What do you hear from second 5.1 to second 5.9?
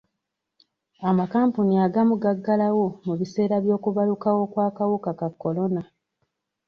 ka kolona.